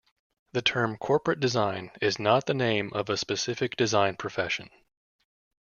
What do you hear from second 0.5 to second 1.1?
The term